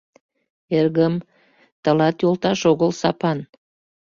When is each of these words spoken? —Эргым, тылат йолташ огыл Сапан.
—Эргым, 0.77 1.13
тылат 1.83 2.15
йолташ 2.23 2.59
огыл 2.71 2.91
Сапан. 3.01 3.39